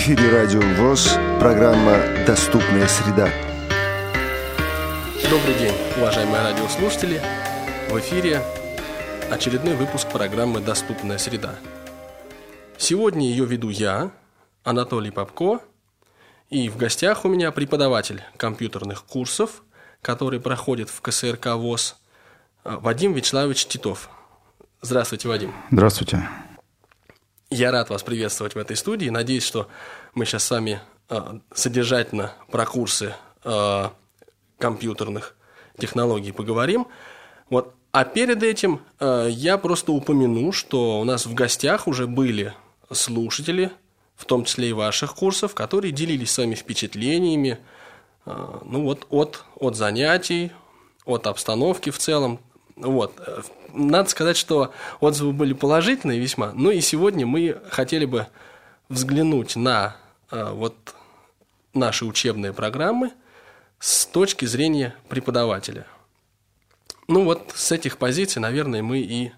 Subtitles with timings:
[0.00, 3.28] эфире Радио ВОЗ, программа «Доступная среда».
[5.28, 7.20] Добрый день, уважаемые радиослушатели.
[7.90, 8.42] В эфире
[9.30, 11.54] очередной выпуск программы «Доступная среда».
[12.78, 14.10] Сегодня ее веду я,
[14.64, 15.60] Анатолий Попко,
[16.48, 19.62] и в гостях у меня преподаватель компьютерных курсов,
[20.00, 21.96] который проходит в КСРК ВОЗ,
[22.64, 24.08] Вадим Вячеславович Титов.
[24.80, 25.52] Здравствуйте, Вадим.
[25.70, 26.26] Здравствуйте.
[27.52, 29.08] Я рад вас приветствовать в этой студии.
[29.08, 29.66] Надеюсь, что
[30.14, 33.88] мы сейчас с вами э, содержательно про курсы э,
[34.56, 35.34] компьютерных
[35.76, 36.86] технологий поговорим.
[37.48, 37.74] Вот.
[37.90, 42.54] А перед этим э, я просто упомяну, что у нас в гостях уже были
[42.92, 43.72] слушатели,
[44.14, 47.58] в том числе и ваших курсов, которые делились с вами впечатлениями,
[48.26, 50.52] ну вот от, от занятий,
[51.04, 52.38] от обстановки в целом.
[52.80, 53.18] Вот
[53.74, 56.52] надо сказать, что отзывы были положительные весьма.
[56.52, 58.26] Ну и сегодня мы хотели бы
[58.88, 59.96] взглянуть на
[60.30, 60.76] э, вот
[61.74, 63.12] наши учебные программы
[63.78, 65.86] с точки зрения преподавателя.
[67.08, 69.32] Ну вот с этих позиций, наверное, мы и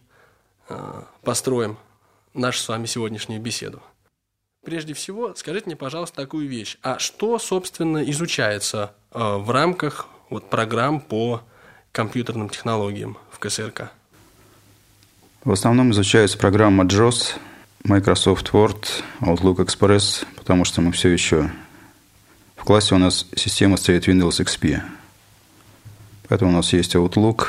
[0.69, 1.79] э, построим
[2.35, 3.83] нашу с вами сегодняшнюю беседу.
[4.65, 6.79] Прежде всего, скажите мне, пожалуйста, такую вещь.
[6.83, 11.43] А что, собственно, изучается э, в рамках вот, программ по
[11.91, 13.91] компьютерным технологиям КСРК?
[15.45, 17.35] В основном изучается программа JOS,
[17.83, 18.87] Microsoft Word,
[19.21, 21.51] Outlook Express, потому что мы все еще...
[22.55, 24.81] В классе у нас система стоит Windows XP.
[26.29, 27.49] Поэтому у нас есть Outlook.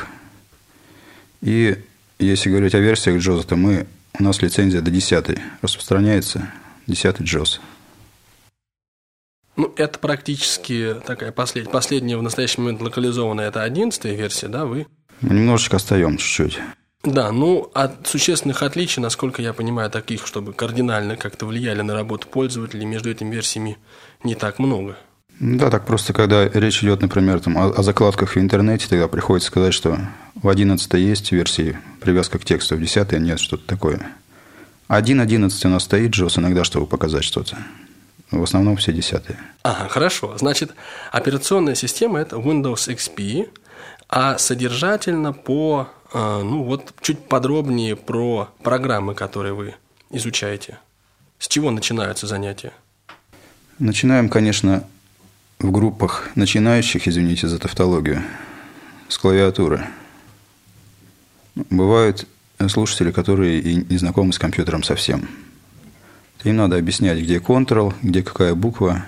[1.40, 1.80] И
[2.18, 3.86] если говорить о версиях JOS, то мы,
[4.18, 6.50] у нас лицензия до 10 распространяется,
[6.88, 7.60] 10 JOS.
[9.56, 11.70] Ну, это практически такая послед...
[11.70, 14.88] последняя в настоящий момент локализованная, это 11 версия, да, вы?
[15.20, 16.60] Мы немножечко остаем чуть-чуть.
[17.04, 22.28] Да, ну, от существенных отличий, насколько я понимаю, таких, чтобы кардинально как-то влияли на работу
[22.28, 23.76] пользователей, между этими версиями
[24.22, 24.96] не так много.
[25.40, 29.48] Да, так просто, когда речь идет, например, там, о, о закладках в интернете, тогда приходится
[29.48, 29.98] сказать, что
[30.34, 34.00] в 11 есть версии привязка к тексту, в 10 нет, что-то такое.
[34.88, 37.58] 1.11 у нас стоит JOS иногда, чтобы показать что-то.
[38.30, 39.38] В основном все десятые.
[39.62, 40.36] Ага, хорошо.
[40.38, 40.72] Значит,
[41.12, 43.48] операционная система– это Windows XP,
[44.08, 49.74] а содержательно по а, ну вот чуть подробнее про программы, которые вы
[50.10, 50.78] изучаете.
[51.40, 52.72] С чего начинаются занятия?
[53.80, 54.84] Начинаем, конечно,
[55.58, 58.22] в группах начинающих, извините за тавтологию,
[59.08, 59.86] с клавиатуры.
[61.54, 62.26] Бывают
[62.68, 65.28] слушатели, которые и не знакомы с компьютером совсем.
[66.44, 69.04] Им надо объяснять, где Ctrl, где какая буква,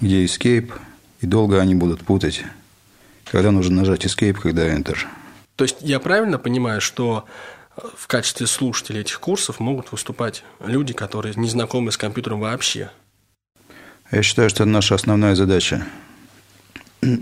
[0.00, 0.72] где Escape,
[1.20, 2.44] и долго они будут путать,
[3.30, 4.96] когда нужно нажать Escape, когда Enter–
[5.60, 7.26] то есть я правильно понимаю, что
[7.94, 12.90] в качестве слушателей этих курсов могут выступать люди, которые не знакомы с компьютером вообще?
[14.10, 15.86] Я считаю, что это наша основная задача.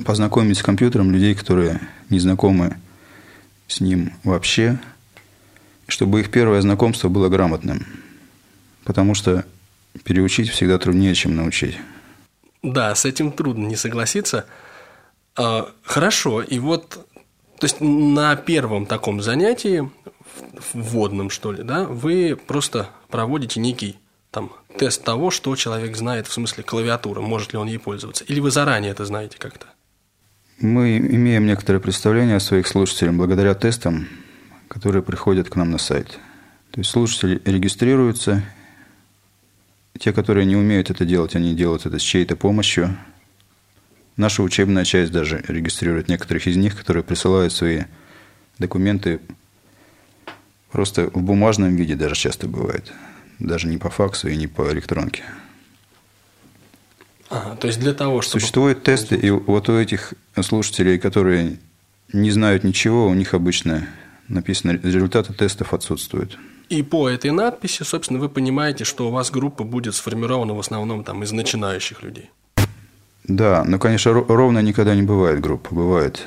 [0.07, 1.81] Познакомить с компьютером людей, которые
[2.11, 2.77] не знакомы
[3.67, 4.79] с ним вообще,
[5.89, 7.85] чтобы их первое знакомство было грамотным.
[8.85, 9.45] Потому что
[10.05, 11.77] переучить всегда труднее, чем научить.
[12.63, 14.47] Да, с этим трудно не согласиться.
[15.39, 17.07] А, хорошо, и вот
[17.59, 19.89] то есть на первом таком занятии,
[20.73, 23.97] вводном, что ли, да, вы просто проводите некий
[24.31, 28.25] там тест того, что человек знает в смысле клавиатуры, может ли он ей пользоваться.
[28.25, 29.67] Или вы заранее это знаете как-то?
[30.61, 34.09] Мы имеем некоторое представление о своих слушателях благодаря тестам,
[34.69, 36.19] которые приходят к нам на сайт.
[36.73, 38.45] То есть слушатели регистрируются,
[39.99, 42.97] те, которые не умеют это делать, они делают это с чьей-то помощью–
[44.19, 47.85] Наша учебная часть даже регистрирует некоторых из них, которые присылают свои
[48.59, 49.21] документы
[50.73, 52.93] просто в бумажном виде даже часто бывает.
[53.39, 55.23] Даже не по факсу и не по электронке.
[57.31, 58.41] Ага, то есть для того, чтобы...
[58.41, 61.61] Существуют тесты, и вот у этих слушателей, которые
[62.13, 63.87] не знают ничего, у них обычно
[64.27, 66.37] написано, результаты тестов отсутствуют.
[66.69, 71.05] И по этой надписи, собственно, вы понимаете, что у вас группа будет сформирована в основном
[71.05, 72.31] там, из начинающих людей.
[73.29, 75.75] Да, но, конечно, ровно никогда не бывает группы.
[75.75, 76.25] Бывает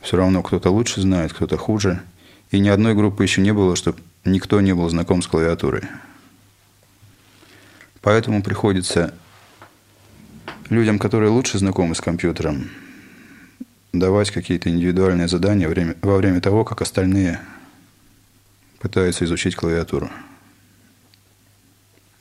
[0.00, 2.00] все равно кто-то лучше знает, кто-то хуже.
[2.52, 5.82] И ни одной группы еще не было, чтобы никто не был знаком с клавиатурой.
[8.00, 9.12] Поэтому приходится
[10.70, 12.70] людям, которые лучше знакомы с компьютером,
[13.92, 15.68] давать какие-то индивидуальные задания
[16.00, 17.40] во время того, как остальные
[18.78, 20.08] пытаются изучить клавиатуру.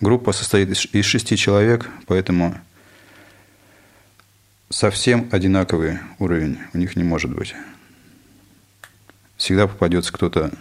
[0.01, 2.57] Группа состоит из шести человек, поэтому
[4.69, 7.55] совсем одинаковый уровень у них не может быть.
[9.37, 10.51] Всегда попадется кто-то,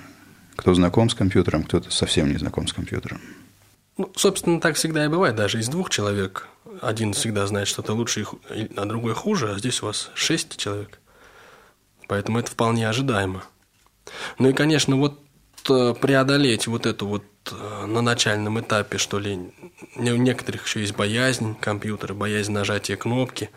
[0.56, 3.20] кто знаком с компьютером, кто-то совсем не знаком с компьютером.
[3.96, 5.36] Ну, собственно, так всегда и бывает.
[5.36, 6.48] Даже из двух человек
[6.82, 8.26] один всегда знает что-то лучше,
[8.76, 11.00] а другой хуже, а здесь у вас шесть человек.
[12.06, 13.44] Поэтому это вполне ожидаемо.
[14.38, 15.18] Ну и, конечно, вот
[15.68, 19.52] э, преодолеть вот эту вот э, на начальном этапе, что ли,
[19.96, 23.50] у некоторых еще есть боязнь компьютера, боязнь нажатия кнопки.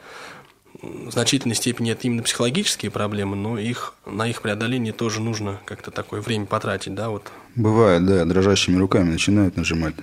[0.82, 5.92] В значительной степени это именно психологические проблемы, но их, на их преодоление тоже нужно как-то
[5.92, 7.32] такое время потратить, да, вот.
[7.56, 9.96] Бывает, да, дрожащими руками начинают нажимать.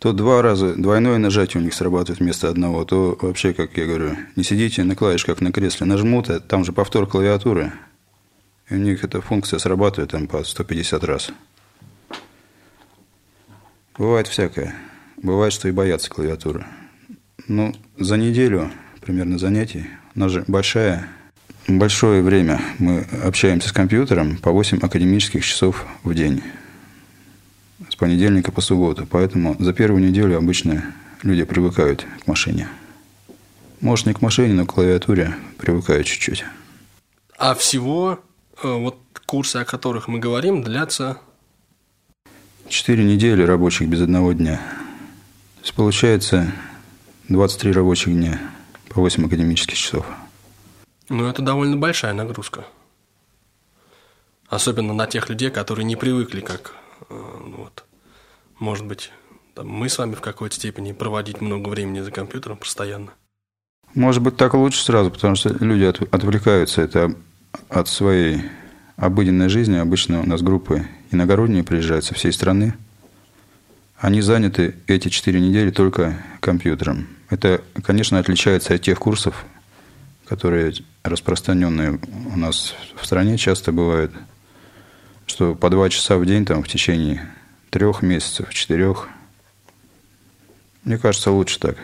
[0.00, 4.16] То два раза, двойное нажатие у них срабатывает вместо одного, то вообще, как я говорю,
[4.34, 7.72] не сидите на клавиш, как на кресле, нажмут, а там же повтор клавиатуры,
[8.68, 11.30] и у них эта функция срабатывает там по 150 раз.
[13.96, 14.74] Бывает всякое.
[15.16, 16.66] Бывает, что и боятся клавиатуры.
[17.46, 18.70] Ну, за неделю
[19.04, 21.08] примерно занятий, у нас же большая,
[21.68, 26.42] большое время мы общаемся с компьютером по 8 академических часов в день.
[27.90, 29.06] С понедельника по субботу.
[29.08, 30.84] Поэтому за первую неделю обычно
[31.22, 32.66] люди привыкают к машине.
[33.80, 36.44] Может, не к машине, но к клавиатуре привыкают чуть-чуть.
[37.36, 38.20] А всего
[38.62, 41.18] э, вот курсы, о которых мы говорим, длятся
[42.66, 44.56] Четыре недели рабочих без одного дня.
[44.56, 46.50] То есть получается
[47.28, 48.40] 23 рабочих дня
[49.00, 50.06] 8 академических часов.
[51.08, 52.64] Ну, это довольно большая нагрузка.
[54.48, 56.74] Особенно на тех людей, которые не привыкли, как,
[57.10, 57.84] э, ну, вот,
[58.58, 59.10] может быть,
[59.54, 63.12] там, мы с вами в какой-то степени проводить много времени за компьютером постоянно.
[63.94, 67.14] Может быть, так лучше сразу, потому что люди от, отвлекаются это
[67.68, 68.42] от своей
[68.96, 69.76] обыденной жизни.
[69.76, 72.74] Обычно у нас группы иногородние приезжают со всей страны.
[73.98, 77.06] Они заняты эти четыре недели только компьютером.
[77.30, 79.44] Это, конечно, отличается от тех курсов,
[80.26, 81.98] которые распространенные
[82.32, 84.12] у нас в стране часто бывают,
[85.26, 87.28] что по два часа в день там в течение
[87.70, 89.08] трех месяцев, четырех.
[90.84, 91.76] Мне кажется, лучше так.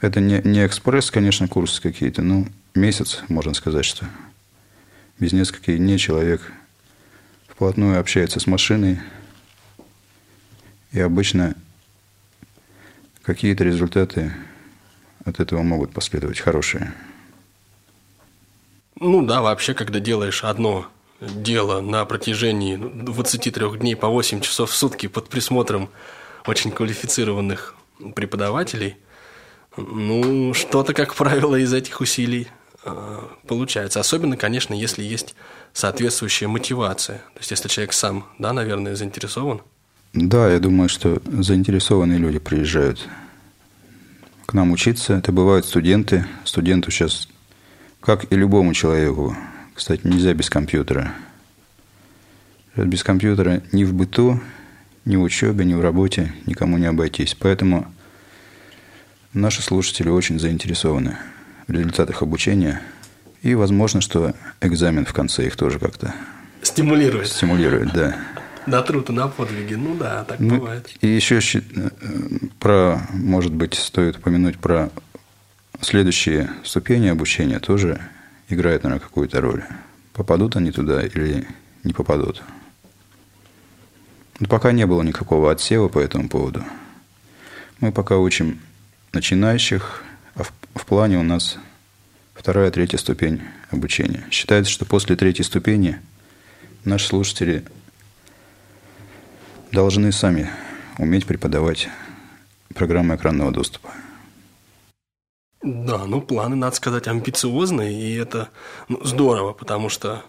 [0.00, 4.06] Это не, не экспресс, конечно, курсы какие-то, но месяц, можно сказать, что
[5.18, 6.52] без нескольких дней человек
[7.48, 9.00] вплотную общается с машиной,
[10.92, 11.54] и обычно
[13.26, 14.32] какие-то результаты
[15.24, 16.94] от этого могут последовать хорошие.
[19.00, 20.86] Ну да, вообще, когда делаешь одно
[21.20, 25.90] дело на протяжении 23 дней по 8 часов в сутки под присмотром
[26.46, 27.74] очень квалифицированных
[28.14, 28.96] преподавателей,
[29.76, 32.48] ну, что-то, как правило, из этих усилий
[32.84, 34.00] э, получается.
[34.00, 35.34] Особенно, конечно, если есть
[35.72, 37.18] соответствующая мотивация.
[37.34, 39.62] То есть, если человек сам, да, наверное, заинтересован.
[40.16, 43.06] Да, я думаю, что заинтересованные люди приезжают
[44.46, 45.12] к нам учиться.
[45.12, 46.24] Это бывают студенты.
[46.42, 47.28] Студенту сейчас,
[48.00, 49.36] как и любому человеку,
[49.74, 51.12] кстати, нельзя без компьютера.
[52.76, 54.40] Без компьютера ни в быту,
[55.04, 57.36] ни в учебе, ни в работе никому не обойтись.
[57.38, 57.86] Поэтому
[59.34, 61.18] наши слушатели очень заинтересованы
[61.66, 62.80] в результатах обучения.
[63.42, 64.32] И возможно, что
[64.62, 66.14] экзамен в конце их тоже как-то
[66.62, 67.28] стимулирует.
[67.28, 68.16] Стимулирует, да.
[68.66, 69.74] На труд и на подвиги.
[69.74, 70.90] Ну да, так ну, бывает.
[71.00, 71.60] И еще э,
[72.58, 74.90] про, может быть, стоит упомянуть про
[75.80, 78.00] следующие ступени обучения тоже
[78.48, 79.64] играют, наверное, какую-то роль.
[80.12, 81.46] Попадут они туда или
[81.84, 82.42] не попадут.
[84.40, 86.64] Но пока не было никакого отсева по этому поводу.
[87.80, 88.60] Мы пока учим
[89.12, 90.02] начинающих,
[90.34, 91.58] а в, в плане у нас
[92.34, 94.24] вторая, третья ступень обучения.
[94.30, 96.00] Считается, что после третьей ступени
[96.84, 97.64] наши слушатели
[99.76, 100.50] должны сами
[100.96, 101.90] уметь преподавать
[102.74, 103.90] программы экранного доступа.
[105.62, 108.48] Да, ну планы, надо сказать, амбициозные, и это
[108.88, 110.22] ну, здорово, потому что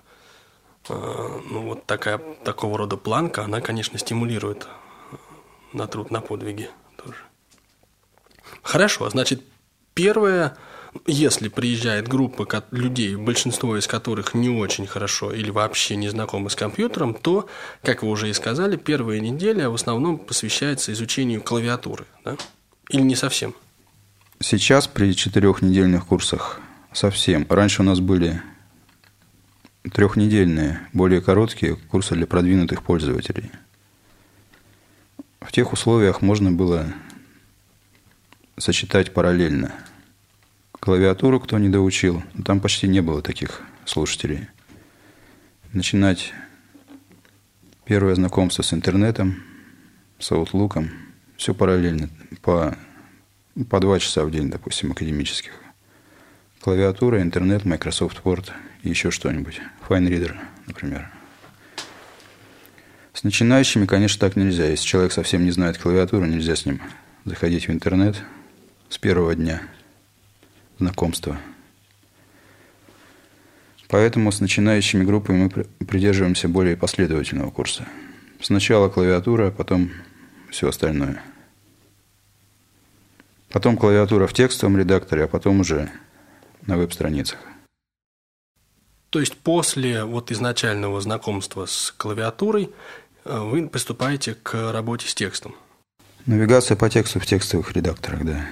[0.89, 4.67] э, ну, вот такая, такого рода планка, она, конечно, стимулирует
[5.71, 7.19] на труд, на подвиги тоже.
[8.63, 9.41] Хорошо, значит,
[9.93, 10.57] первое,
[11.05, 16.55] если приезжает группа людей, большинство из которых не очень хорошо или вообще не знакомы с
[16.55, 17.47] компьютером, то,
[17.83, 22.37] как вы уже и сказали, первая неделя в основном посвящается изучению клавиатуры, да?
[22.89, 23.53] Или не совсем?–
[24.39, 26.61] Сейчас при четырехнедельных курсах
[26.93, 27.47] совсем.
[27.49, 28.43] Раньше у нас были
[29.91, 33.49] трехнедельные, более короткие курсы для продвинутых пользователей.
[35.41, 36.85] В тех условиях можно было
[38.57, 39.73] сочетать параллельно.
[40.87, 44.47] Клавиатуру кто не доучил, там почти не было таких слушателей.
[45.73, 46.31] Начинать
[47.83, 49.43] первое знакомство с интернетом,
[50.17, 50.87] с Outlook,
[51.35, 52.09] все параллельно,
[52.41, 52.77] по
[53.69, 55.51] по два часа в день, допустим, академических.
[56.61, 58.51] Клавиатура, интернет, Microsoft Word
[58.83, 59.59] и еще что-нибудь.
[59.89, 61.11] FineReader, например.
[63.11, 64.67] С начинающими, конечно, так нельзя.
[64.67, 66.79] Если человек совсем не знает клавиатуру, нельзя с ним
[67.25, 68.23] заходить в интернет
[68.87, 69.61] с первого дня
[70.79, 71.37] знакомства.
[73.89, 75.49] Поэтому с начинающими группами мы
[75.85, 77.87] придерживаемся более последовательного курса.
[78.41, 79.91] Сначала клавиатура, потом
[80.49, 81.21] все остальное.
[83.49, 85.89] Потом клавиатура в текстовом редакторе, а потом уже
[86.65, 87.39] на веб-страницах.
[89.09, 92.71] То есть после вот изначального знакомства с клавиатурой
[93.23, 95.55] э, вы приступаете к работе с текстом?
[96.25, 98.45] Навигация по тексту в текстовых редакторах, да.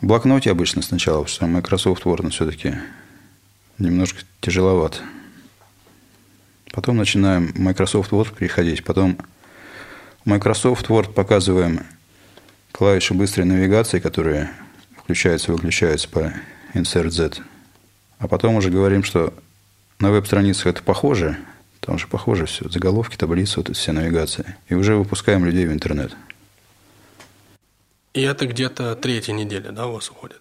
[0.00, 2.74] В блокноте обычно сначала, потому что Microsoft Word все-таки
[3.78, 5.02] немножко тяжеловат.
[6.72, 8.84] Потом начинаем Microsoft Word переходить.
[8.84, 9.18] Потом
[10.24, 11.80] Microsoft Word показываем
[12.70, 14.50] клавиши быстрой навигации, которые
[14.96, 16.32] включаются и выключаются по
[16.74, 17.42] Insert Z.
[18.18, 19.34] А потом уже говорим, что
[19.98, 21.38] на веб-страницах это похоже,
[21.80, 24.56] там же похоже все, заголовки, таблицы, вот эта вся навигация.
[24.68, 26.14] И уже выпускаем людей в интернет.
[28.18, 30.40] И это где-то третья неделя, да, у вас уходит?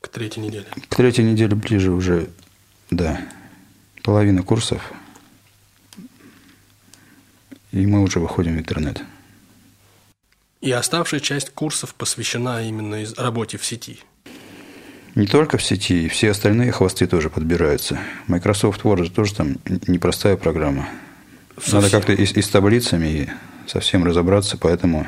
[0.00, 0.64] К третьей неделе.
[0.88, 2.30] К третьей неделе ближе уже,
[2.90, 3.20] да.
[4.02, 4.90] Половина курсов.
[7.72, 9.02] И мы уже выходим в интернет.
[10.62, 13.98] И оставшая часть курсов посвящена именно работе в сети.
[15.14, 18.00] Не только в сети, и все остальные хвосты тоже подбираются.
[18.28, 20.88] Microsoft Word тоже там непростая программа.
[21.56, 21.80] Совсем.
[21.80, 23.28] Надо как-то и, и с таблицами и
[23.66, 25.06] совсем разобраться, поэтому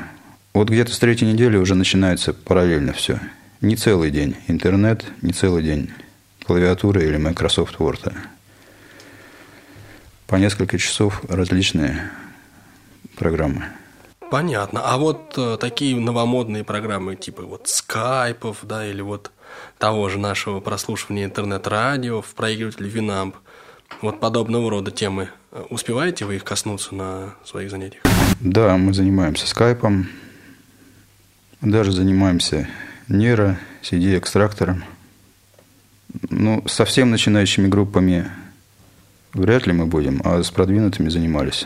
[0.57, 3.19] вот где-то с третьей недели уже начинается параллельно все.
[3.61, 5.91] Не целый день интернет, не целый день
[6.43, 8.13] клавиатура или Microsoft Word.
[10.25, 12.09] По несколько часов различные
[13.17, 13.65] программы.
[14.31, 14.81] Понятно.
[14.83, 19.31] А вот э, такие новомодные программы, типа вот скайпов, да, или вот
[19.77, 23.35] того же нашего прослушивания интернет-радио в проигрывателе Winamp,
[24.01, 28.03] вот подобного рода темы, э, успеваете вы их коснуться на своих занятиях?
[28.41, 30.07] Да, мы занимаемся скайпом,
[31.61, 32.67] даже занимаемся
[33.07, 34.83] нейро, CD-экстрактором.
[36.29, 38.27] Ну, совсем начинающими группами
[39.33, 41.65] вряд ли мы будем, а с продвинутыми занимались.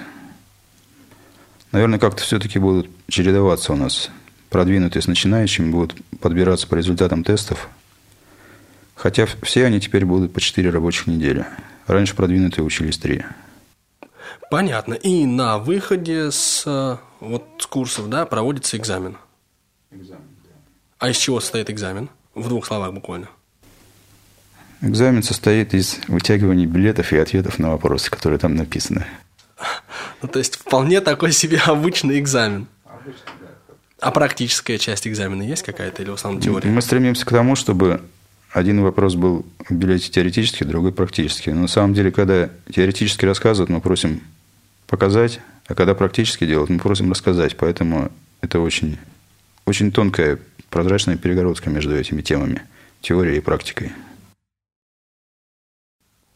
[1.72, 4.10] Наверное, как-то все-таки будут чередоваться у нас.
[4.50, 7.70] Продвинутые с начинающими будут подбираться по результатам тестов.
[8.96, 11.46] Хотя все они теперь будут по 4 рабочих недели.
[11.88, 13.24] Раньше продвинутые учились 3.
[14.50, 14.94] Понятно.
[14.96, 19.18] И на выходе с, э, вот, с курсов да, проводится экзамен.
[19.92, 20.50] Экзамен, да.
[21.00, 22.10] А из чего состоит экзамен?
[22.34, 23.28] В двух словах буквально.
[24.82, 29.06] Экзамен состоит из вытягивания билетов и ответов на вопросы, которые там написаны.
[30.22, 32.68] Ну, то есть, вполне такой себе обычный экзамен.
[34.00, 36.70] А практическая часть экзамена есть какая-то или в основном теория?
[36.70, 38.02] Мы стремимся к тому, чтобы
[38.52, 41.52] один вопрос был в билете теоретический, другой практический.
[41.52, 44.22] Но на самом деле, когда теоретически рассказывают, мы просим
[44.88, 47.56] показать, а когда практически делают, мы просим рассказать.
[47.58, 48.98] Поэтому это очень,
[49.66, 50.40] очень тонкая
[50.70, 52.64] прозрачная перегородка между этими темами,
[53.02, 53.92] теорией и практикой.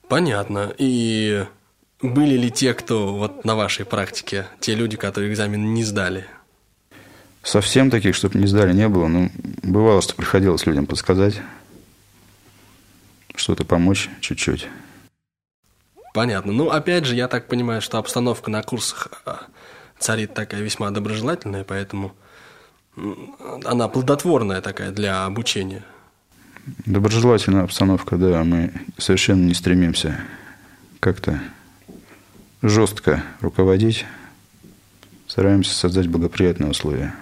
[0.08, 0.74] Понятно.
[0.78, 1.46] И
[2.02, 6.26] были ли те, кто вот на вашей практике, те люди, которые экзамен не сдали?
[7.42, 9.08] Совсем таких, чтобы не сдали, не было.
[9.08, 9.32] Ну,
[9.64, 11.42] бывало, что приходилось людям подсказать,
[13.36, 14.68] что-то помочь чуть-чуть.
[16.14, 16.54] Понятно.
[16.54, 19.44] Ну, опять же, я так понимаю, что обстановка на курсах а,
[20.00, 22.16] царит такая весьма доброжелательная, поэтому
[23.66, 25.84] она плодотворная такая для обучения.
[26.86, 28.44] Доброжелательная обстановка, да.
[28.44, 30.20] Мы совершенно не стремимся
[31.00, 31.40] как-то
[32.62, 34.06] жестко руководить,
[35.28, 37.14] стараемся создать благоприятные условия.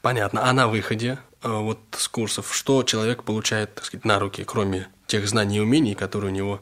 [0.00, 0.48] Понятно.
[0.48, 4.88] А на выходе э, вот с курсов, что человек получает, так сказать, на руки, кроме
[5.06, 6.60] тех знаний и умений, которые у него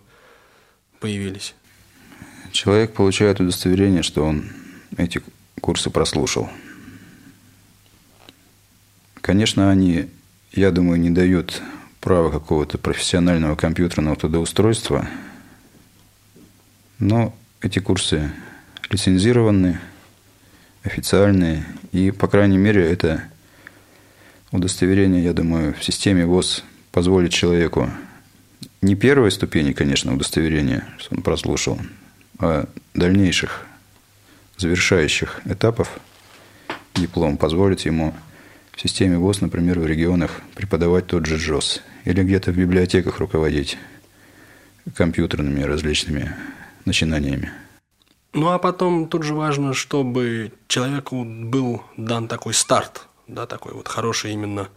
[0.99, 1.55] появились?
[2.53, 4.45] Человек получает удостоверение, что он
[4.99, 5.23] эти
[5.63, 6.51] курсы прослушал.
[9.21, 10.09] Конечно, они,
[10.53, 11.63] я думаю, не дают
[12.01, 15.09] права какого-то профессионального компьютерного трудоустройства–
[17.01, 18.31] но эти курсы
[18.91, 19.81] лицензированы,
[20.83, 23.25] официальные, и, по крайней мере, это
[24.53, 26.63] удостоверение, я думаю, в системе ВОЗ
[26.93, 27.91] позволит человеку
[28.83, 31.81] не первой ступени, конечно, удостоверения, что он прослушал,
[32.39, 33.67] а дальнейших
[34.59, 35.99] завершающих этапов
[36.95, 38.15] диплом позволит ему
[38.81, 43.77] в системе ВОЗ, например, в регионах преподавать тот же ЖОС или где-то в библиотеках руководить
[44.97, 46.35] компьютерными различными
[46.87, 47.53] начинаниями.
[48.33, 53.87] Ну а потом тут же важно, чтобы человеку был дан такой старт, да, такой вот
[53.87, 54.71] хороший именно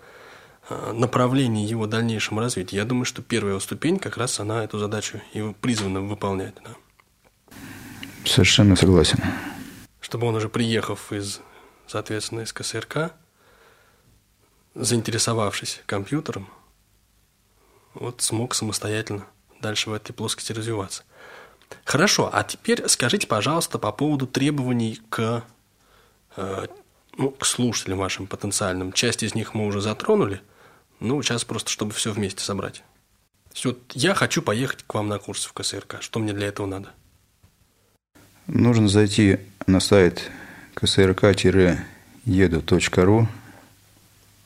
[0.69, 2.81] э, направление его дальнейшему развитию.
[2.81, 6.55] Я думаю, что первая ступень как раз она эту задачу и призвана выполнять.
[6.65, 7.55] Да.
[8.25, 9.19] Совершенно согласен.
[10.01, 11.39] Чтобы он уже приехав из,
[11.87, 13.13] соответственно, из КСРК,
[14.75, 16.47] заинтересовавшись компьютером,
[17.93, 19.25] вот смог самостоятельно
[19.61, 21.03] дальше в этой плоскости развиваться.
[21.85, 25.43] Хорошо, а теперь скажите, пожалуйста, по поводу требований к,
[26.35, 26.67] э,
[27.17, 28.93] ну, к слушателям вашим потенциальным.
[28.93, 30.41] Часть из них мы уже затронули,
[30.99, 32.83] ну, сейчас просто, чтобы все вместе собрать.
[33.63, 36.01] Вот я хочу поехать к вам на курсы в КСРК.
[36.01, 36.89] Что мне для этого надо?
[38.47, 39.37] Нужно зайти
[39.67, 40.31] на сайт
[40.75, 43.27] ksrk-edu.ru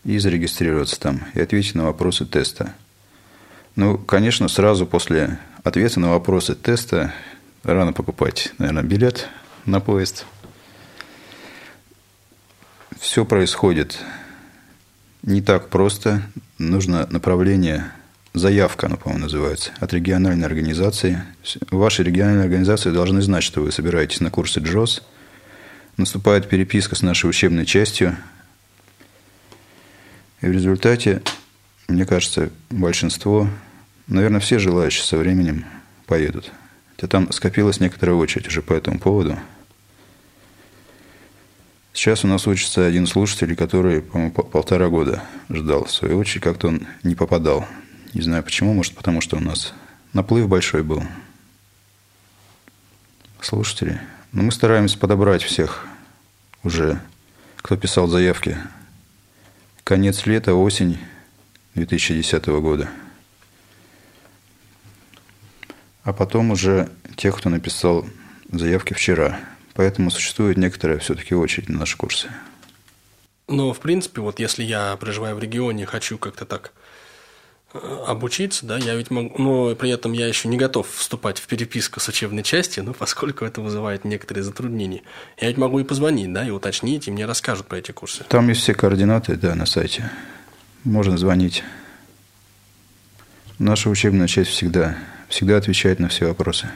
[0.07, 2.73] и зарегистрироваться там, и ответить на вопросы теста.
[3.75, 7.13] Ну, конечно, сразу после ответа на вопросы теста
[7.63, 9.27] рано покупать, наверное, билет
[9.65, 10.25] на поезд.
[12.97, 13.99] Все происходит
[15.23, 16.21] не так просто.
[16.57, 17.91] Нужно направление,
[18.33, 21.21] заявка, она, по-моему, называется, от региональной организации.
[21.69, 25.03] Ваши региональные организации должны знать, что вы собираетесь на курсы ДЖОС.
[25.97, 28.15] Наступает переписка с нашей учебной частью.
[30.47, 31.21] В результате,
[31.87, 33.49] мне кажется, большинство,
[34.07, 35.65] наверное, все желающие со временем
[36.05, 36.51] поедут.
[36.95, 39.37] Хотя там скопилась некоторая очередь уже по этому поводу–
[41.97, 46.85] Сейчас у нас учится один слушатель, который, по-моему, полтора года ждал свою очередь, как-то он
[47.01, 47.65] не попадал.
[48.13, 49.73] Не знаю почему, может, потому что у нас
[50.13, 51.01] наплыв большой был.
[53.41, 53.99] Слушатели.
[54.31, 55.87] Но мы стараемся подобрать всех
[56.61, 57.01] уже,
[57.55, 58.55] кто писал заявки.
[59.87, 60.97] Конец лета, осень
[61.75, 62.89] 2010 года.
[66.03, 68.05] А потом уже тех, кто написал
[68.51, 69.39] заявки вчера–
[69.77, 72.29] Поэтому существует некоторая все-таки очередь на наши курсы.
[73.47, 76.73] Но, в принципе, вот если я проживаю в регионе, хочу как-то так
[77.73, 81.99] обучиться, да, я ведь могу, но при этом я еще не готов вступать в переписку
[81.99, 85.01] с учебной частью, но поскольку это вызывает некоторые затруднения,
[85.39, 88.23] я ведь могу и позвонить, да, и уточнить, и мне расскажут про эти курсы.
[88.29, 90.09] Там есть все координаты, да, на сайте.
[90.83, 91.63] Можно звонить.
[93.59, 94.95] Наша учебная часть всегда,
[95.27, 96.69] всегда отвечает на все вопросы.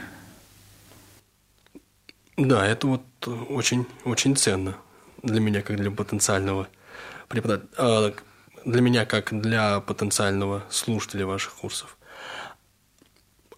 [2.36, 3.02] Да, это вот
[3.48, 4.76] очень, очень ценно
[5.22, 6.68] для меня, как для потенциального
[7.28, 8.12] преподавателя, а,
[8.64, 11.96] для меня, как для потенциального слушателя ваших курсов.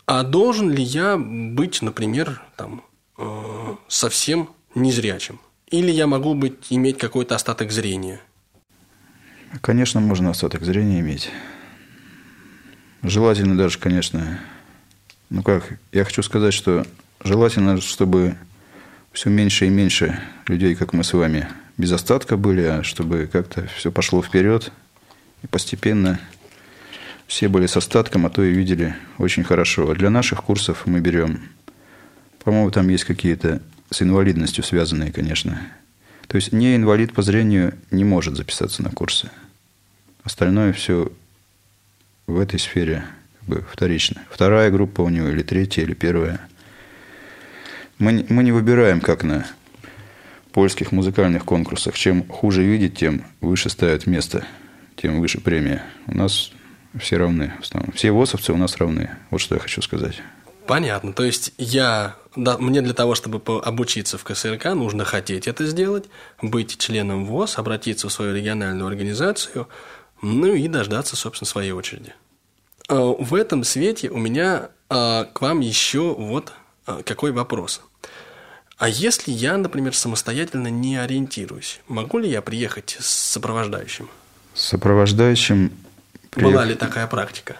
[0.06, 2.84] А должен ли я быть, например, там,
[3.16, 5.40] э, совсем незрячим?
[5.70, 8.20] Или я могу быть, иметь какой-то остаток зрения?
[9.60, 11.30] Конечно, можно остаток зрения иметь.
[13.02, 14.40] Желательно даже, конечно,
[15.30, 16.86] ну как, я хочу сказать, что
[17.22, 18.36] желательно, чтобы
[19.12, 23.66] все меньше и меньше людей, как мы с вами, без остатка были, а чтобы как-то
[23.76, 24.72] все пошло вперед.
[25.44, 26.18] И постепенно
[27.28, 29.88] все были с остатком, а то и видели очень хорошо.
[29.88, 31.42] А для наших курсов мы берем,
[32.42, 35.60] по-моему, там есть какие-то с инвалидностью связанные, конечно.
[36.26, 39.30] То есть не инвалид по зрению не может записаться на курсы.
[40.24, 41.12] Остальное все
[42.26, 43.04] в этой сфере
[43.38, 44.22] как бы вторично.
[44.30, 46.40] Вторая группа у него или третья, или первая–
[47.98, 49.46] мы, мы не выбираем, как на
[50.52, 51.96] польских музыкальных конкурсах.
[51.96, 54.44] Чем хуже видеть, тем выше ставят место,
[54.96, 55.84] тем выше премия.
[56.06, 56.52] У нас
[56.98, 57.54] все равны.
[57.94, 59.10] Все ВОСовцы у нас равны.
[59.30, 60.22] Вот что я хочу сказать.
[60.66, 61.12] Понятно.
[61.12, 66.06] То есть я, да, мне для того, чтобы обучиться в КСРК, нужно хотеть это сделать,
[66.40, 69.68] быть членом ВОЗ, обратиться в свою региональную организацию,
[70.22, 72.14] ну и дождаться, собственно, своей очереди.
[72.88, 76.52] А, в этом свете у меня а, к вам еще вот
[76.86, 77.82] а, какой вопрос.
[78.78, 84.08] А если я, например, самостоятельно не ориентируюсь, могу ли я приехать с сопровождающим?
[84.54, 85.72] Сопровождающим...
[86.30, 86.52] Приех...
[86.52, 87.56] Была ли такая практика?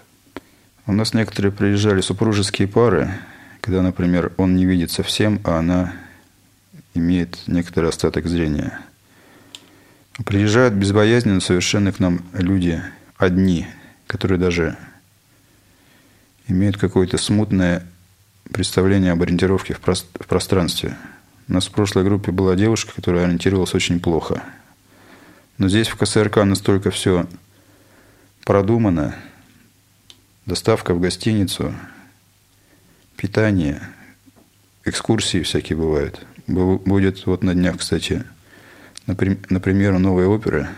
[0.87, 3.13] У нас некоторые приезжали супружеские пары,
[3.61, 5.95] когда, например, он не видит совсем, а она
[6.95, 8.79] имеет некоторый остаток зрения.
[10.25, 12.81] Приезжают безбоязненно совершенно к нам люди
[13.17, 13.67] одни,
[14.07, 14.77] которые даже
[16.47, 17.87] имеют какое-то смутное
[18.53, 20.97] представление об ориентировке в, прост в пространстве.
[21.49, 24.43] У нас в прошлой группе была девушка, которая ориентировалась очень плохо.
[25.59, 27.27] Но здесь в КСРК настолько все
[28.45, 29.15] продумано.
[30.47, 31.75] Доставка в гостиницу,
[33.17, 33.81] питание,
[34.85, 36.27] экскурсии всякие бывают.
[36.47, 38.25] Будет вот на днях, кстати,
[39.07, 40.71] например, новая опера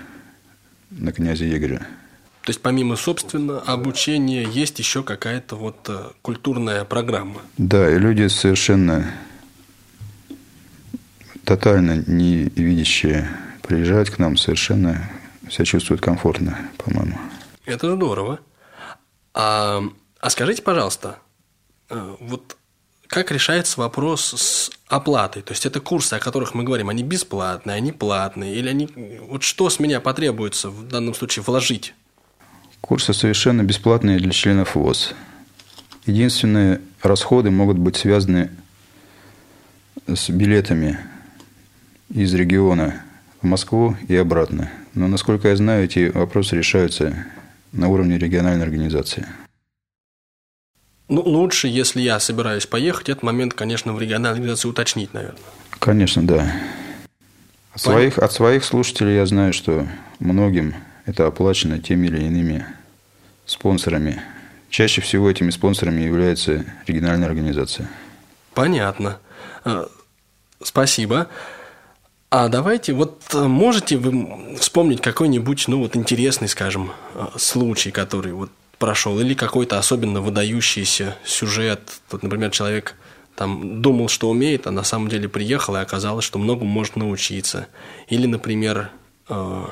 [0.91, 1.87] на князя Егоря–
[2.47, 7.41] то есть помимо, собственно, обучения есть еще какая-то вот э, культурная программа.
[7.59, 9.11] Да, и люди совершенно
[11.43, 13.29] тотально не видящие
[13.66, 15.11] приезжают к нам, совершенно
[15.50, 17.18] себя чувствуют комфортно, по-моему.
[17.64, 18.40] Это здорово.
[19.35, 19.83] А,
[20.20, 21.18] а скажите, пожалуйста,
[21.90, 22.57] э, вот
[23.07, 25.42] как решается вопрос с оплатой?
[25.42, 28.88] То есть это курсы, о которых мы говорим, они бесплатные, они платные, или они
[29.20, 31.94] вот что с меня потребуется в данном случае вложить?
[32.81, 35.14] Курсы совершенно бесплатные для членов ВОЗ.
[36.07, 38.50] Единственные расходы могут быть связаны
[40.07, 40.98] с билетами
[42.11, 43.02] из региона
[43.46, 44.70] в Москву и обратно.
[44.94, 47.26] Но, насколько я знаю, эти вопросы решаются
[47.72, 49.26] на уровне региональной организации.
[51.09, 55.40] Ну, лучше, если я собираюсь поехать, этот момент, конечно, в региональной организации уточнить, наверное.
[55.78, 56.52] Конечно, да.
[57.72, 59.87] От своих, от своих слушателей я знаю, что
[60.18, 62.66] многим это оплачено теми или иными
[63.44, 64.20] спонсорами.
[64.70, 67.88] Чаще всего этими спонсорами является региональная организация.
[68.54, 69.18] Понятно.
[69.64, 69.88] А,
[70.62, 71.28] спасибо.
[72.38, 78.35] А давайте, вот э, можете вы вспомнить какой-нибудь, ну вот интересный, скажем, э, случай, который
[78.35, 81.81] вот прошел, или какой-то особенно выдающийся сюжет.
[82.11, 82.94] Тут, например, человек
[83.37, 87.68] там думал, что умеет, а на самом деле приехал и оказалось, что многому может научиться.
[88.09, 88.90] Или, например,
[89.31, 89.64] э,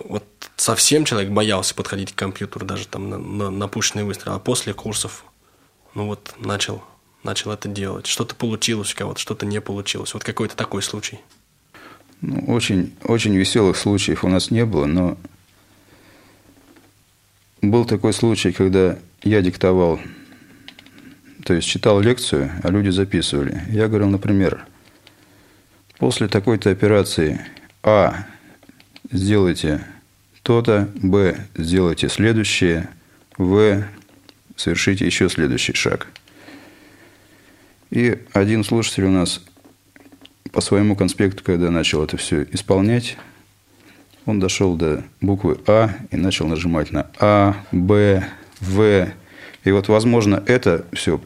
[0.00, 0.24] вот
[0.56, 4.74] совсем человек боялся подходить к компьютеру, даже там на, на, на пушечный выстрел, а после
[4.74, 5.24] курсов,
[5.94, 6.82] ну вот, начал,
[7.22, 8.08] начал это делать.
[8.08, 10.12] Что-то получилось у кого-то, что-то не получилось.
[10.12, 11.20] Вот какой-то такой случай.
[12.20, 15.18] Ну, очень, очень веселых случаев у нас не было, но
[17.62, 20.00] был такой случай, когда я диктовал,
[21.44, 23.62] то есть читал лекцию, а люди записывали.
[23.68, 24.66] Я говорил, например,
[25.98, 27.40] после такой-то операции
[27.82, 28.26] А
[29.10, 29.84] сделайте
[30.42, 32.88] то-то, Б сделайте следующее,
[33.36, 33.84] В
[34.56, 36.08] совершите еще следующий шаг.
[37.90, 39.44] И один слушатель у нас
[40.52, 43.16] по своему конспекту, когда начал это все исполнять,
[44.24, 48.26] он дошел до буквы А и начал нажимать на А, Б,
[48.60, 49.08] В.
[49.64, 51.20] И вот, возможно, это все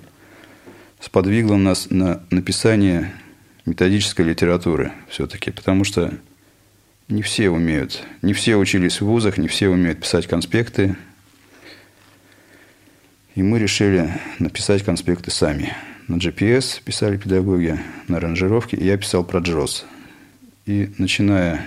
[1.01, 3.13] сподвигло нас на написание
[3.65, 6.13] методической литературы все-таки, потому что
[7.09, 10.97] не все умеют, не все учились в вузах, не все умеют писать конспекты.
[13.35, 15.75] И мы решили написать конспекты сами.
[16.11, 19.85] На GPS писали педагоги, на аранжировке, и я писал про JOS.
[20.67, 21.65] И начиная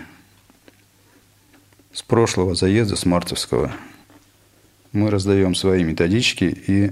[1.93, 3.71] с прошлого заезда, с мартовского,
[4.91, 6.91] мы раздаем свои методички, и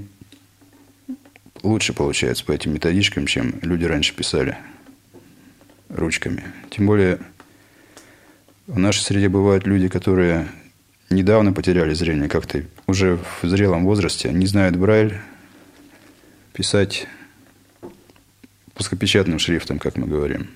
[1.62, 4.58] лучше получается по этим методичкам, чем люди раньше писали
[5.90, 6.46] ручками.
[6.70, 7.20] Тем более
[8.66, 10.48] в нашей среде бывают люди, которые
[11.10, 15.18] недавно потеряли зрение, как-то уже в зрелом возрасте, не знают Брайль,
[16.54, 17.10] писать
[18.74, 20.50] плоскопечатным шрифтом, как мы говорим.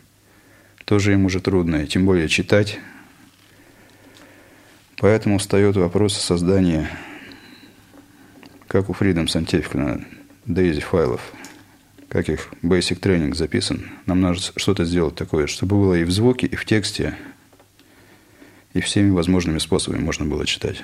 [0.85, 2.79] Тоже им уже трудно, тем более читать
[4.97, 6.87] Поэтому встает вопрос о создании,
[8.67, 10.05] как у Freedom Scientific, на
[10.47, 11.21] Daisy файлов,
[12.07, 13.91] как их basic тренинг записан.
[14.05, 17.17] Нам надо что-то сделать такое, чтобы было и в звуке, и в тексте,
[18.73, 20.81] и всеми возможными способами можно было читать.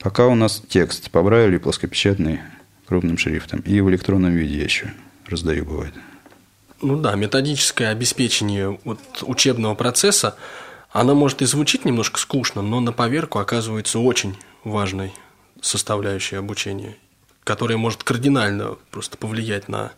[0.00, 2.40] Пока у нас текст по Брайлю плоскопечатный
[2.86, 3.60] крупным шрифтом.
[3.60, 4.92] И в электронном виде еще
[5.26, 5.94] раздаю, бывает.
[6.82, 10.36] Ну да, методическое обеспечение вот учебного процесса–
[10.96, 15.12] она может и звучить немножко скучно, но на поверку оказывается очень важной
[15.60, 16.96] составляющей обучения,
[17.44, 19.92] которая может кардинально просто повлиять на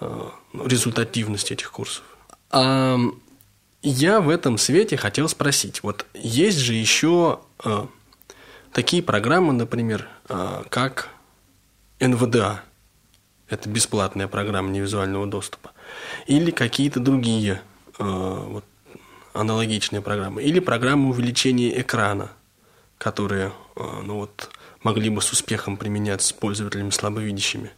[0.00, 0.28] э,
[0.64, 2.04] результативность этих курсов.
[2.52, 2.98] А
[3.82, 7.86] я в этом свете хотел спросить, вот есть же еще э,
[8.72, 11.08] такие программы, например, э, как
[12.00, 12.62] НВДА,
[13.48, 15.72] это бесплатная программа невизуального доступа,
[16.26, 17.62] или какие-то другие
[17.98, 18.64] вот,
[19.36, 22.30] аналогичные программы, или программы увеличения экрана,
[22.98, 24.50] которые э, ну вот,
[24.82, 27.70] могли бы с успехом применяться с пользователями слабовидящими.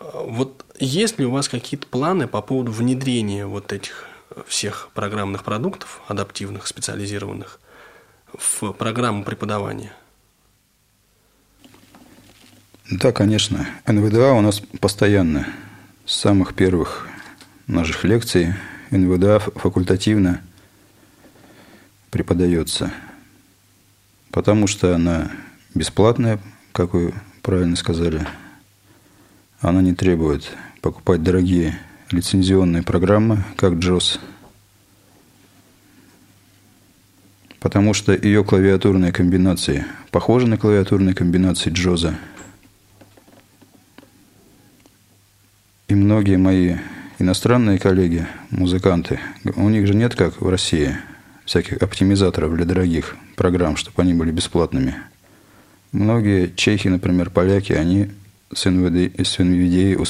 [0.00, 4.06] Э, вот есть ли у вас какие-то планы по поводу внедрения вот этих
[4.46, 7.60] всех программных продуктов, адаптивных, специализированных,
[8.32, 9.92] в программу преподавания?
[12.90, 13.66] Да, конечно.
[13.86, 15.46] НВДА у нас постоянно
[16.04, 17.08] с самых первых
[17.66, 18.52] наших лекций
[18.90, 20.42] НВДА факультативно
[22.10, 22.92] преподается,
[24.30, 25.30] потому что она
[25.74, 26.38] бесплатная,
[26.72, 28.26] как вы правильно сказали.
[29.60, 31.78] Она не требует покупать дорогие
[32.10, 34.20] лицензионные программы, как JOS,
[37.60, 42.14] потому что ее клавиатурные комбинации похожи на клавиатурные комбинации JOS.
[45.88, 46.76] И многие мои
[47.18, 49.20] иностранные коллеги, музыканты,
[49.56, 50.96] у них же нет, как в России,
[51.44, 54.96] всяких оптимизаторов для дорогих программ, чтобы они были бесплатными.
[55.92, 58.10] Многие чехи, например, поляки, они
[58.52, 60.00] с НВД,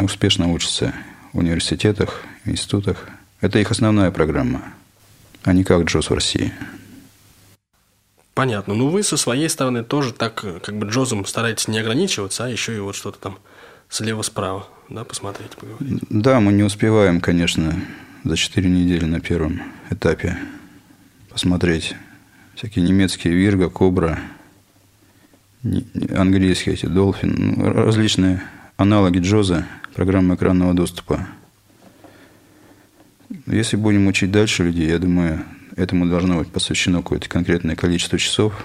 [0.00, 0.94] успешно учатся
[1.32, 3.08] в университетах, институтах.
[3.40, 4.62] Это их основная программа,
[5.42, 6.52] а не как Джоз в России.
[8.34, 8.74] Понятно.
[8.74, 12.74] Ну, вы со своей стороны тоже так, как бы Джозом стараетесь не ограничиваться, а еще
[12.74, 13.38] и вот что-то там
[13.94, 16.02] слева-справа, да, посмотреть, поговорить.
[16.10, 17.80] Да, мы не успеваем, конечно,
[18.24, 20.36] за 4 недели на первом этапе
[21.30, 21.94] посмотреть
[22.56, 24.18] всякие немецкие Вирга, Кобра,
[25.62, 28.42] английские эти Долфин, ну, различные
[28.76, 31.28] аналоги Джоза, программы экранного доступа.
[33.46, 35.44] Если будем учить дальше людей, я думаю,
[35.76, 38.64] этому должно быть посвящено какое-то конкретное количество часов.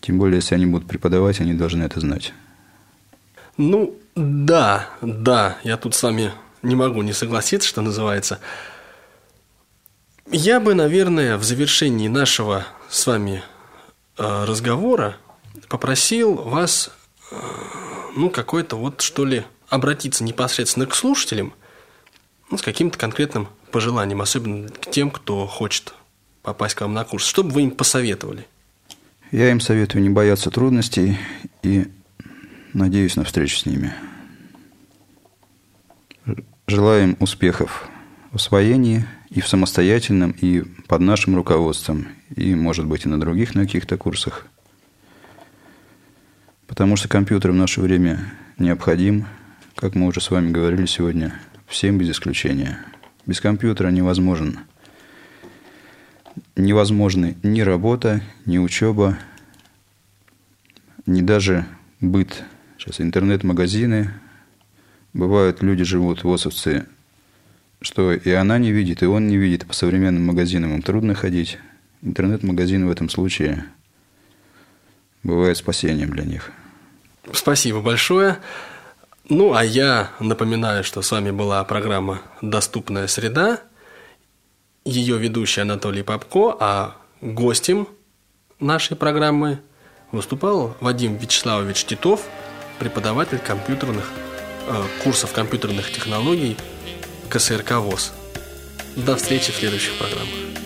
[0.00, 2.32] Тем более, если они будут преподавать, они должны это знать.
[3.58, 8.38] Ну, да, да, я тут с вами не могу не согласиться, что называется.
[10.30, 13.42] Я бы, наверное, в завершении нашего с вами
[14.16, 15.16] э, разговора
[15.68, 16.90] попросил вас,
[17.32, 17.36] э,
[18.16, 21.52] ну, какой-то вот, что ли, обратиться непосредственно к слушателям
[22.50, 25.94] ну, с каким-то конкретным пожеланием, особенно к тем, кто хочет
[26.42, 27.26] попасть к вам на курс.
[27.26, 28.46] Что бы вы им посоветовали?
[29.32, 31.18] Я им советую не бояться трудностей
[31.62, 31.88] и
[32.72, 33.92] надеюсь на встречу с ними.
[36.66, 37.88] Желаем успехов
[38.30, 43.54] в освоении и в самостоятельном, и под нашим руководством, и, может быть, и на других
[43.54, 44.46] на каких-то курсах.
[46.66, 49.26] Потому что компьютер в наше время необходим,
[49.74, 52.78] как мы уже с вами говорили сегодня, всем без исключения.
[53.26, 54.60] Без компьютера невозможен.
[56.56, 59.18] Невозможны ни работа, ни учеба,
[61.06, 61.66] ни даже
[62.00, 62.44] быт.
[62.88, 64.14] Сейчас интернет-магазины,
[65.12, 66.86] Бывают, люди живут, восовцы,
[67.82, 69.66] что и она не видит, и он не видит.
[69.66, 71.58] По современным магазинам им трудно ходить.
[72.00, 73.66] Интернет-магазин в этом случае
[75.22, 76.50] бывает спасением для них.
[77.32, 78.38] Спасибо большое.
[79.28, 83.60] Ну, а я напоминаю, что с вами была программа «Доступная среда».
[84.86, 87.86] Ее ведущий Анатолий Попко, а гостем
[88.60, 89.60] нашей программы
[90.10, 92.26] выступал Вадим Вячеславович Титов,
[92.78, 94.12] преподаватель компьютерных
[94.70, 96.54] Э, курсов компьютерных технологий
[97.30, 98.12] КСРК ВОЗ.
[98.96, 100.57] До встречи в следующих программах.